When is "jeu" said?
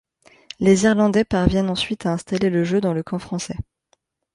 2.63-2.81